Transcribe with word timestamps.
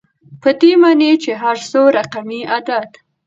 په 0.41 0.49
دې 0.59 0.71
معني 0.81 1.11
چي 1.23 1.31
هر 1.43 1.57
څو 1.71 1.81
رقمي 1.97 2.41
عدد 2.55 2.89